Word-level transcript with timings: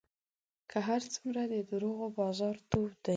که 0.69 0.77
هر 0.87 1.01
څومره 1.13 1.41
د 1.53 1.55
دروغو 1.69 2.07
بازار 2.19 2.55
تود 2.69 2.93
دی 3.03 3.09